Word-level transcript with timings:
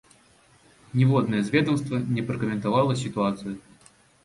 Ніводнае 0.99 1.41
з 1.51 1.53
ведамства 1.57 2.01
не 2.17 2.25
пракаментавала 2.31 2.99
сітуацыю. 3.05 3.57